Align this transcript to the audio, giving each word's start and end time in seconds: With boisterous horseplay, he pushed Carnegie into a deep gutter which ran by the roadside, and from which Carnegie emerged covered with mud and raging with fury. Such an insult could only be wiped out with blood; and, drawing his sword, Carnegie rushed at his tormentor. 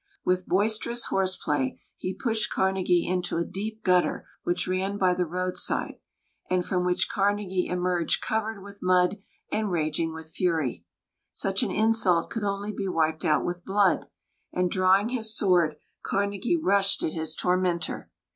With 0.25 0.47
boisterous 0.47 1.05
horseplay, 1.05 1.79
he 1.95 2.15
pushed 2.15 2.51
Carnegie 2.51 3.05
into 3.07 3.37
a 3.37 3.45
deep 3.45 3.83
gutter 3.83 4.27
which 4.41 4.67
ran 4.67 4.97
by 4.97 5.13
the 5.13 5.27
roadside, 5.27 5.99
and 6.49 6.65
from 6.65 6.83
which 6.83 7.07
Carnegie 7.07 7.67
emerged 7.67 8.19
covered 8.19 8.63
with 8.63 8.79
mud 8.81 9.17
and 9.51 9.69
raging 9.69 10.11
with 10.11 10.33
fury. 10.33 10.85
Such 11.31 11.61
an 11.61 11.69
insult 11.69 12.31
could 12.31 12.43
only 12.43 12.71
be 12.73 12.87
wiped 12.87 13.23
out 13.25 13.45
with 13.45 13.63
blood; 13.63 14.07
and, 14.51 14.71
drawing 14.71 15.09
his 15.09 15.37
sword, 15.37 15.75
Carnegie 16.01 16.57
rushed 16.57 17.03
at 17.03 17.13
his 17.13 17.35
tormentor. 17.35 18.09